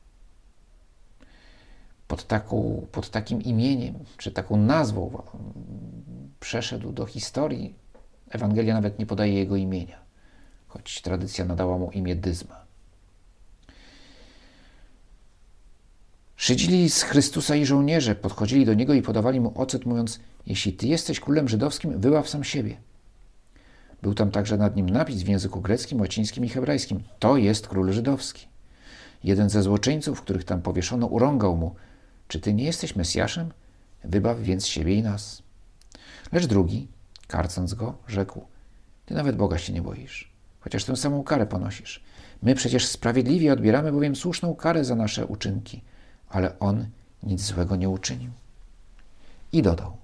Pod, 2.12 2.28
taką, 2.28 2.88
pod 2.92 3.10
takim 3.10 3.42
imieniem, 3.42 3.94
czy 4.18 4.32
taką 4.32 4.58
nazwą 4.58 5.24
przeszedł 6.40 6.92
do 6.92 7.06
historii. 7.06 7.76
Ewangelia 8.30 8.74
nawet 8.74 9.00
nie 9.00 9.06
podaje 9.06 9.34
jego 9.34 9.56
imienia, 9.56 10.00
choć 10.68 11.02
tradycja 11.02 11.46
nadała 11.46 11.78
mu 11.78 11.92
imię 11.92 12.16
Dyzma. 12.16 12.66
Szydzili 16.36 16.90
z 16.90 17.04
Chrystusa 17.04 17.56
i 17.56 17.66
żołnierze 17.66 18.16
podchodzili 18.16 18.66
do 18.66 18.74
niego 18.74 18.94
i 18.94 19.02
podawali 19.02 19.40
mu 19.40 19.54
ocet, 19.56 19.86
mówiąc: 19.86 20.20
Jeśli 20.48 20.74
ty 20.74 20.88
jesteś 20.88 21.20
królem 21.20 21.50
żydowskim, 21.50 22.00
wyław 22.00 22.30
sam 22.30 22.44
siebie. 22.44 22.78
Był 24.02 24.14
tam 24.14 24.32
także 24.32 24.58
nad 24.58 24.76
nim 24.76 24.90
napis 24.90 25.24
w 25.24 25.28
języku 25.28 25.62
greckim, 25.62 26.00
łacińskim 26.02 26.46
i 26.46 26.50
hebrajskim: 26.50 27.04
To 27.20 27.38
jest 27.38 27.68
król 27.68 27.92
żydowski. 27.92 28.48
Jeden 29.24 29.50
ze 29.50 29.64
złoczyńców, 29.64 30.22
których 30.22 30.44
tam 30.44 30.62
powieszono, 30.62 31.08
urągał 31.08 31.58
mu: 31.58 31.76
Czy 32.32 32.40
ty 32.40 32.54
nie 32.54 32.64
jesteś 32.64 32.96
Mesjaszem? 32.96 33.52
Wybaw 34.04 34.40
więc 34.40 34.68
siebie 34.68 34.96
i 34.96 35.04
nas. 35.04 35.44
Lecz 36.32 36.46
drugi, 36.46 36.88
karcąc 37.28 37.74
go, 37.74 37.98
rzekł: 38.08 38.46
Ty 39.06 39.14
nawet 39.14 39.36
Boga 39.36 39.58
się 39.58 39.74
nie 39.74 39.82
boisz, 39.82 40.32
chociaż 40.60 40.84
tę 40.84 40.96
samą 40.96 41.24
karę 41.24 41.46
ponosisz. 41.46 42.04
My 42.42 42.56
przecież 42.56 42.88
sprawiedliwie 42.88 43.54
odbieramy 43.54 43.92
bowiem 43.92 44.16
słuszną 44.16 44.56
karę 44.56 44.86
za 44.86 44.96
nasze 44.96 45.26
uczynki, 45.26 45.82
ale 46.30 46.60
on 46.60 46.86
nic 47.24 47.42
złego 47.42 47.76
nie 47.76 47.90
uczynił. 47.90 48.32
I 49.52 49.62
dodał: 49.62 49.98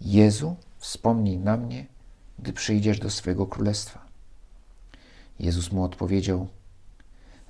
Jezu, 0.00 0.56
wspomnij 0.78 1.38
na 1.38 1.56
mnie, 1.56 1.86
gdy 2.38 2.52
przyjdziesz 2.52 2.98
do 2.98 3.10
swojego 3.10 3.46
królestwa. 3.46 4.06
Jezus 5.38 5.72
mu 5.72 5.84
odpowiedział: 5.84 6.48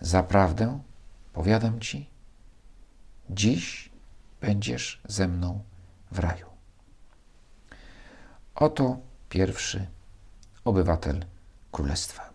Zaprawdę, 0.00 0.80
powiadam 1.32 1.80
ci, 1.80 2.06
dziś 3.30 3.89
będziesz 4.40 5.00
ze 5.08 5.28
mną 5.28 5.60
w 6.12 6.18
raju. 6.18 6.46
Oto 8.54 8.98
pierwszy 9.28 9.86
obywatel 10.64 11.24
królestwa. 11.72 12.30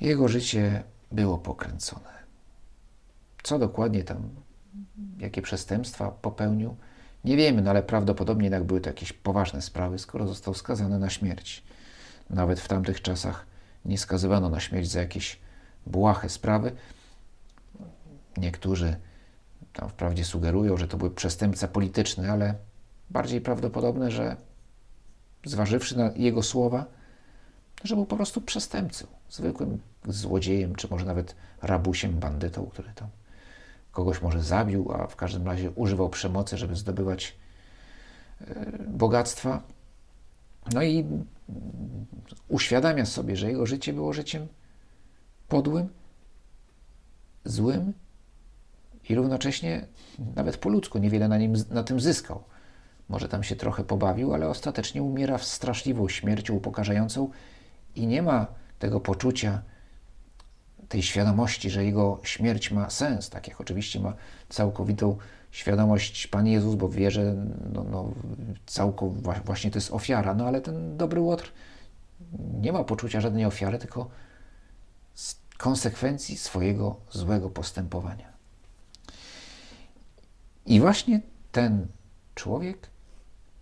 Jego 0.00 0.28
życie 0.28 0.82
było 1.12 1.38
pokręcone. 1.38 2.12
Co 3.42 3.58
dokładnie 3.58 4.04
tam, 4.04 4.30
jakie 5.18 5.42
przestępstwa 5.42 6.10
popełnił, 6.10 6.76
nie 7.24 7.36
wiemy, 7.36 7.62
no 7.62 7.70
ale 7.70 7.82
prawdopodobnie 7.82 8.44
jednak 8.44 8.64
były 8.64 8.80
to 8.80 8.90
jakieś 8.90 9.12
poważne 9.12 9.62
sprawy, 9.62 9.98
skoro 9.98 10.26
został 10.26 10.54
skazany 10.54 10.98
na 10.98 11.10
śmierć. 11.10 11.62
Nawet 12.30 12.60
w 12.60 12.68
tamtych 12.68 13.02
czasach 13.02 13.46
nie 13.84 13.98
skazywano 13.98 14.48
na 14.48 14.60
śmierć 14.60 14.90
za 14.90 15.00
jakieś 15.00 15.40
błahe 15.86 16.28
sprawy. 16.28 16.72
Niektórzy 18.36 18.96
tam 19.72 19.88
wprawdzie 19.88 20.24
sugerują, 20.24 20.76
że 20.76 20.88
to 20.88 20.96
był 20.96 21.10
przestępca 21.10 21.68
polityczny, 21.68 22.32
ale 22.32 22.54
bardziej 23.10 23.40
prawdopodobne, 23.40 24.10
że 24.10 24.36
zważywszy 25.44 25.98
na 25.98 26.10
jego 26.16 26.42
słowa, 26.42 26.86
że 27.84 27.94
był 27.94 28.06
po 28.06 28.16
prostu 28.16 28.40
przestępcą, 28.40 29.06
zwykłym 29.30 29.78
złodziejem, 30.08 30.74
czy 30.74 30.88
może 30.90 31.06
nawet 31.06 31.36
rabusiem, 31.62 32.18
bandytą, 32.18 32.66
który 32.66 32.92
tam 32.94 33.08
kogoś 33.92 34.22
może 34.22 34.42
zabił, 34.42 34.92
a 34.92 35.06
w 35.06 35.16
każdym 35.16 35.46
razie 35.46 35.70
używał 35.70 36.08
przemocy, 36.08 36.58
żeby 36.58 36.76
zdobywać 36.76 37.36
e, 38.40 38.78
bogactwa. 38.88 39.62
No 40.74 40.82
i 40.82 41.06
uświadamia 42.48 43.06
sobie, 43.06 43.36
że 43.36 43.48
jego 43.48 43.66
życie 43.66 43.92
było 43.92 44.12
życiem 44.12 44.46
podłym, 45.48 45.88
złym 47.44 47.92
i 49.08 49.14
równocześnie 49.14 49.86
nawet 50.36 50.56
po 50.56 50.68
ludzku 50.68 50.98
niewiele 50.98 51.28
na, 51.28 51.38
nim, 51.38 51.54
na 51.70 51.82
tym 51.82 52.00
zyskał. 52.00 52.44
Może 53.08 53.28
tam 53.28 53.42
się 53.42 53.56
trochę 53.56 53.84
pobawił, 53.84 54.34
ale 54.34 54.48
ostatecznie 54.48 55.02
umiera 55.02 55.38
w 55.38 55.44
straszliwą 55.44 56.08
śmiercią 56.08 56.54
upokarzającą 56.54 57.30
i 57.96 58.06
nie 58.06 58.22
ma 58.22 58.46
tego 58.78 59.00
poczucia, 59.00 59.62
tej 60.88 61.02
świadomości, 61.02 61.70
że 61.70 61.84
jego 61.84 62.20
śmierć 62.22 62.70
ma 62.70 62.90
sens, 62.90 63.30
tak 63.30 63.48
jak 63.48 63.60
oczywiście 63.60 64.00
ma 64.00 64.14
całkowitą 64.48 65.16
świadomość 65.50 66.26
Pan 66.26 66.46
Jezus, 66.46 66.74
bo 66.74 66.88
wie, 66.88 67.10
że 67.10 67.34
no, 67.72 67.84
no, 67.84 68.12
właśnie 69.44 69.70
to 69.70 69.76
jest 69.78 69.92
ofiara, 69.92 70.34
no 70.34 70.46
ale 70.46 70.60
ten 70.60 70.96
dobry 70.96 71.20
Łotr 71.20 71.52
nie 72.60 72.72
ma 72.72 72.84
poczucia 72.84 73.20
żadnej 73.20 73.44
ofiary, 73.44 73.78
tylko 73.78 74.10
konsekwencji 75.58 76.36
swojego 76.36 76.96
złego 77.10 77.50
postępowania. 77.50 78.31
I 80.66 80.80
właśnie 80.80 81.20
ten 81.52 81.86
człowiek 82.34 82.90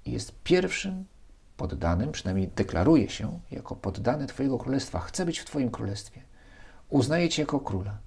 jest 0.06 0.42
pierwszym 0.44 1.04
poddanym, 1.56 2.12
przynajmniej 2.12 2.48
deklaruje 2.48 3.10
się 3.10 3.40
jako 3.50 3.76
poddany 3.76 4.26
Twojego 4.26 4.58
królestwa, 4.58 5.00
chce 5.00 5.26
być 5.26 5.38
w 5.38 5.44
Twoim 5.44 5.70
królestwie 5.70 6.22
uznaje 6.90 7.28
Cię 7.28 7.42
jako 7.42 7.60
króla. 7.60 7.98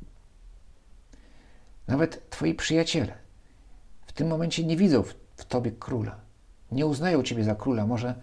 Nawet 1.87 2.29
Twoi 2.29 2.53
przyjaciele 2.53 3.13
w 4.05 4.11
tym 4.13 4.27
momencie 4.27 4.63
nie 4.63 4.77
widzą 4.77 5.03
w, 5.03 5.13
w 5.35 5.45
Tobie 5.45 5.71
króla. 5.71 6.15
Nie 6.71 6.85
uznają 6.85 7.23
Ciebie 7.23 7.43
za 7.43 7.55
króla. 7.55 7.87
Może, 7.87 8.15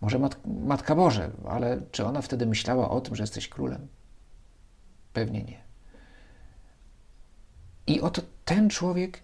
może 0.00 0.18
mat, 0.18 0.38
Matka 0.46 0.94
Boże, 0.94 1.30
ale 1.48 1.80
czy 1.90 2.04
ona 2.04 2.22
wtedy 2.22 2.46
myślała 2.46 2.90
o 2.90 3.00
tym, 3.00 3.16
że 3.16 3.22
jesteś 3.22 3.48
królem? 3.48 3.88
Pewnie 5.12 5.42
nie. 5.42 5.64
I 7.86 8.00
oto 8.00 8.22
ten 8.44 8.70
człowiek 8.70 9.22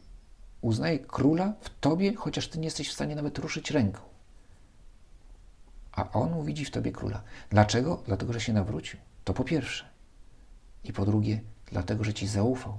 uznaje 0.63 0.99
króla 0.99 1.53
w 1.61 1.71
Tobie, 1.81 2.15
chociaż 2.15 2.49
Ty 2.49 2.59
nie 2.59 2.65
jesteś 2.65 2.89
w 2.89 2.93
stanie 2.93 3.17
nawet 3.17 3.39
ruszyć 3.39 3.71
ręką. 3.71 4.01
A 5.93 6.11
on 6.11 6.45
widzi 6.45 6.65
w 6.65 6.71
Tobie 6.71 6.93
króla. 6.93 7.23
Dlaczego? 7.51 8.03
Dlatego, 8.07 8.33
że 8.33 8.41
się 8.41 8.53
nawrócił. 8.53 9.01
To 9.25 9.35
po 9.35 9.45
pierwsze. 9.45 9.85
I 10.85 10.93
po 10.93 11.07
drugie, 11.07 11.41
dlatego, 11.67 12.05
że 12.05 12.15
Ci 12.15 12.27
zaufał, 12.27 12.79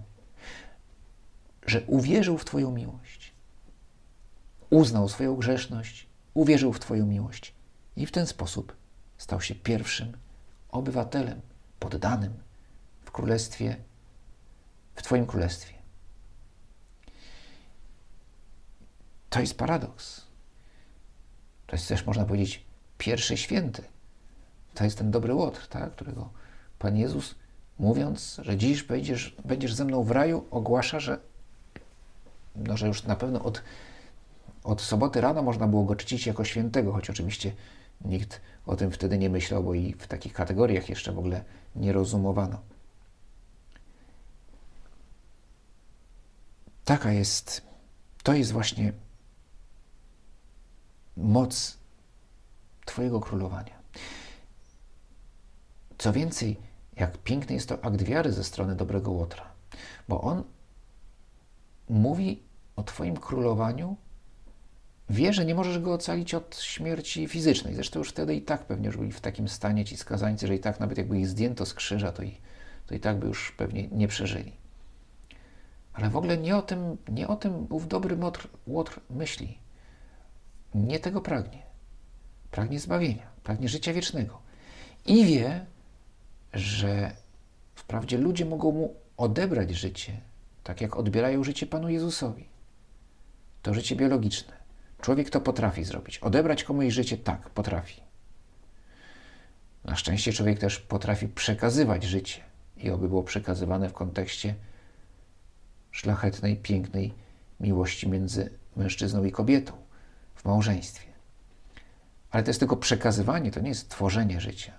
że 1.65 1.81
uwierzył 1.87 2.37
w 2.37 2.45
Twoją 2.45 2.71
miłość, 2.71 3.33
uznał 4.69 5.09
swoją 5.09 5.35
grzeszność, 5.35 6.07
uwierzył 6.33 6.73
w 6.73 6.79
Twoją 6.79 7.05
miłość 7.05 7.53
i 7.95 8.05
w 8.05 8.11
ten 8.11 8.27
sposób 8.27 8.75
stał 9.17 9.41
się 9.41 9.55
pierwszym 9.55 10.17
obywatelem, 10.69 11.41
poddanym 11.79 12.33
w 13.05 13.11
królestwie, 13.11 13.75
w 14.95 15.01
Twoim 15.01 15.25
królestwie. 15.25 15.82
To 19.33 19.39
jest 19.39 19.57
paradoks. 19.57 20.21
To 21.67 21.75
jest 21.75 21.87
też, 21.87 22.05
można 22.05 22.25
powiedzieć, 22.25 22.65
pierwszy 22.97 23.37
święty. 23.37 23.83
To 24.73 24.83
jest 24.83 24.97
ten 24.97 25.11
dobry 25.11 25.33
Łotr, 25.33 25.67
tak? 25.67 25.91
którego 25.91 26.29
Pan 26.79 26.97
Jezus, 26.97 27.35
mówiąc, 27.79 28.39
że 28.41 28.57
dziś 28.57 28.83
będziesz, 28.83 29.35
będziesz 29.45 29.73
ze 29.73 29.85
mną 29.85 30.03
w 30.03 30.11
raju, 30.11 30.45
ogłasza, 30.51 30.99
że, 30.99 31.19
no, 32.55 32.77
że 32.77 32.87
już 32.87 33.03
na 33.03 33.15
pewno 33.15 33.43
od, 33.43 33.63
od 34.63 34.81
soboty 34.81 35.21
rano 35.21 35.43
można 35.43 35.67
było 35.67 35.83
go 35.83 35.95
czcić 35.95 36.27
jako 36.27 36.43
świętego, 36.43 36.91
choć 36.91 37.09
oczywiście 37.09 37.51
nikt 38.05 38.41
o 38.65 38.75
tym 38.75 38.91
wtedy 38.91 39.17
nie 39.17 39.29
myślał, 39.29 39.63
bo 39.63 39.73
i 39.73 39.93
w 39.93 40.07
takich 40.07 40.33
kategoriach 40.33 40.89
jeszcze 40.89 41.11
w 41.11 41.19
ogóle 41.19 41.43
nie 41.75 41.93
rozumowano. 41.93 42.61
Taka 46.85 47.11
jest, 47.11 47.61
to 48.23 48.33
jest 48.33 48.51
właśnie 48.51 48.93
moc 51.17 51.77
Twojego 52.85 53.19
królowania. 53.19 53.83
Co 55.97 56.13
więcej, 56.13 56.57
jak 56.95 57.17
piękny 57.17 57.55
jest 57.55 57.69
to 57.69 57.85
akt 57.85 58.01
wiary 58.01 58.31
ze 58.31 58.43
strony 58.43 58.75
dobrego 58.75 59.11
Łotra, 59.11 59.45
bo 60.07 60.21
on 60.21 60.43
mówi 61.89 62.43
o 62.75 62.83
Twoim 62.83 63.17
królowaniu, 63.17 63.97
wie, 65.09 65.33
że 65.33 65.45
nie 65.45 65.55
możesz 65.55 65.79
go 65.79 65.93
ocalić 65.93 66.33
od 66.33 66.59
śmierci 66.59 67.27
fizycznej. 67.27 67.75
Zresztą 67.75 67.99
już 67.99 68.09
wtedy 68.09 68.35
i 68.35 68.41
tak 68.41 68.65
pewnie 68.65 68.87
już 68.87 68.97
byli 68.97 69.11
w 69.11 69.21
takim 69.21 69.47
stanie 69.47 69.85
ci 69.85 69.97
skazańcy, 69.97 70.47
że 70.47 70.55
i 70.55 70.59
tak 70.59 70.79
nawet 70.79 70.97
jakby 70.97 71.19
ich 71.19 71.27
zdjęto 71.27 71.65
z 71.65 71.73
krzyża, 71.73 72.11
to 72.11 72.23
i, 72.23 72.37
to 72.87 72.95
i 72.95 72.99
tak 72.99 73.19
by 73.19 73.27
już 73.27 73.51
pewnie 73.51 73.87
nie 73.87 74.07
przeżyli. 74.07 74.51
Ale 75.93 76.09
w 76.09 76.17
ogóle 76.17 76.37
nie 76.37 76.57
o 76.57 76.61
tym, 76.61 76.97
nie 77.11 77.27
o 77.27 77.35
tym 77.35 77.67
ów 77.69 77.87
dobry 77.87 78.17
Łotr, 78.67 78.99
myśli. 79.09 79.62
Nie 80.75 80.99
tego 80.99 81.21
pragnie. 81.21 81.63
Pragnie 82.51 82.79
zbawienia, 82.79 83.27
pragnie 83.43 83.69
życia 83.69 83.93
wiecznego. 83.93 84.39
I 85.05 85.25
wie, 85.25 85.65
że 86.53 87.11
wprawdzie 87.75 88.17
ludzie 88.17 88.45
mogą 88.45 88.71
mu 88.71 88.95
odebrać 89.17 89.71
życie, 89.71 90.21
tak 90.63 90.81
jak 90.81 90.97
odbierają 90.97 91.43
życie 91.43 91.65
Panu 91.65 91.89
Jezusowi. 91.89 92.47
To 93.61 93.73
życie 93.73 93.95
biologiczne. 93.95 94.53
Człowiek 95.01 95.29
to 95.29 95.41
potrafi 95.41 95.83
zrobić. 95.83 96.17
Odebrać 96.17 96.63
komuś 96.63 96.93
życie, 96.93 97.17
tak, 97.17 97.49
potrafi. 97.49 98.01
Na 99.85 99.95
szczęście 99.95 100.33
człowiek 100.33 100.59
też 100.59 100.79
potrafi 100.79 101.27
przekazywać 101.27 102.03
życie. 102.03 102.41
I 102.77 102.89
oby 102.89 103.09
było 103.09 103.23
przekazywane 103.23 103.89
w 103.89 103.93
kontekście 103.93 104.55
szlachetnej, 105.91 106.57
pięknej 106.57 107.13
miłości 107.59 108.09
między 108.09 108.49
mężczyzną 108.75 109.23
i 109.23 109.31
kobietą 109.31 109.82
w 110.35 110.45
małżeństwie. 110.45 111.07
Ale 112.31 112.43
to 112.43 112.49
jest 112.49 112.59
tylko 112.59 112.77
przekazywanie, 112.77 113.51
to 113.51 113.59
nie 113.59 113.69
jest 113.69 113.89
tworzenie 113.89 114.41
życia. 114.41 114.73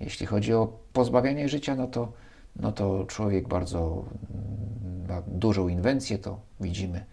Jeśli 0.00 0.26
chodzi 0.26 0.54
o 0.54 0.78
pozbawianie 0.92 1.48
życia, 1.48 1.74
no 1.74 1.86
to, 1.86 2.12
no 2.56 2.72
to 2.72 3.04
człowiek 3.04 3.48
bardzo 3.48 4.04
mm, 4.34 5.08
ma 5.08 5.22
dużą 5.26 5.68
inwencję, 5.68 6.18
to 6.18 6.40
widzimy 6.60 7.04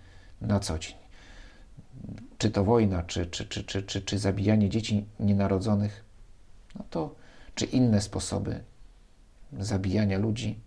na 0.42 0.60
co 0.60 0.80
dzień. 0.80 0.96
Czy 2.38 2.52
to 2.52 2.64
wojna, 2.64 3.04
czy, 3.04 3.26
czy, 3.26 3.46
czy, 3.46 3.64
czy, 3.64 3.84
czy, 3.84 4.02
czy 4.02 4.20
zabijanie 4.20 4.70
dzieci 4.70 5.06
nienarodzonych, 5.20 6.04
no 6.76 6.86
to 6.90 7.16
czy 7.56 7.66
inne 7.66 8.02
sposoby 8.02 8.64
zabijania 9.60 10.18
ludzi, 10.18 10.60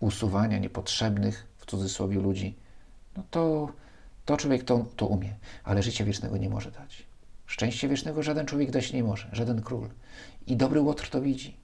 usuwania 0.00 0.58
niepotrzebnych 0.58 1.46
w 1.58 1.66
cudzysłowie 1.66 2.20
ludzi, 2.20 2.56
no 3.16 3.22
to, 3.30 3.72
to 4.28 4.36
człowiek 4.36 4.64
to, 4.64 4.86
to 4.96 5.06
umie, 5.06 5.34
ale 5.64 5.82
życia 5.82 6.04
wiecznego 6.04 6.36
nie 6.36 6.48
może 6.48 6.70
dać. 6.70 7.06
Szczęście 7.46 7.88
wiecznego 7.88 8.22
żaden 8.22 8.46
człowiek 8.46 8.70
dać 8.70 8.92
nie 8.92 9.04
może, 9.04 9.28
żaden 9.32 9.62
król. 9.62 9.88
I 10.46 10.56
dobry 10.56 10.80
Łotr 10.80 11.10
to 11.10 11.20
widzi, 11.20 11.56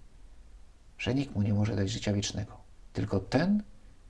że 0.98 1.14
nikt 1.14 1.34
mu 1.34 1.42
nie 1.42 1.54
może 1.54 1.76
dać 1.76 1.90
życia 1.90 2.12
wiecznego. 2.12 2.56
Tylko 2.92 3.20
ten, 3.20 3.62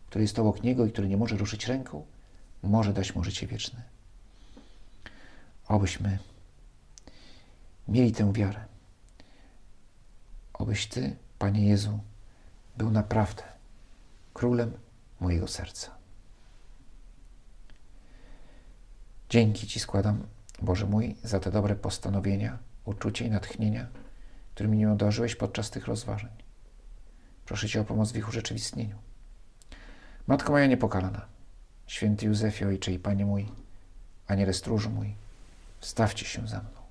który 0.07 0.23
jest 0.23 0.39
obok 0.39 0.63
niego 0.63 0.87
i 0.87 0.93
który 0.93 1.09
nie 1.09 1.17
może 1.17 1.37
ruszyć 1.37 1.67
ręką, 1.67 2.07
może 2.63 2.93
dać 2.93 3.15
mu 3.15 3.25
życie 3.25 3.47
wieczne. 3.47 3.83
Obyśmy 5.69 6.19
mieli 7.89 8.13
tę 8.13 8.33
wiarę. 8.33 8.65
Obyś 10.53 10.87
Ty, 10.87 11.17
Panie 11.39 11.69
Jezu, 11.69 11.99
był 12.77 12.91
naprawdę 12.91 13.43
królem 14.35 14.73
mojego 15.21 15.49
serca. 15.49 16.04
Dzięki 19.31 19.67
Ci 19.67 19.81
składam, 19.81 20.27
Boże 20.63 20.87
mój, 20.87 21.17
za 21.23 21.41
te 21.41 21.51
dobre 21.51 21.77
postanowienia, 21.77 22.59
uczucie 22.85 23.25
i 23.25 23.31
natchnienia, 23.31 23.87
którymi 24.55 24.77
mnie 24.77 24.93
obdarzyłeś 24.93 25.35
podczas 25.35 25.71
tych 25.71 25.87
rozważań. 25.87 26.31
Proszę 27.45 27.69
Cię 27.69 27.81
o 27.81 27.85
pomoc 27.85 28.13
w 28.13 28.17
ich 28.17 28.29
urzeczywistnieniu. 28.29 28.99
Matko 30.27 30.53
moja 30.53 30.67
niepokalana, 30.67 31.27
święty 31.87 32.27
Józefie, 32.27 32.65
Ojcze 32.65 32.93
i 32.93 32.99
Panie 32.99 33.27
mój, 33.27 33.49
Aniele 34.27 34.53
stróżu 34.53 34.91
mój, 34.91 35.15
stawcie 35.81 36.25
się 36.25 36.49
za 36.49 36.59
mną. 36.59 36.84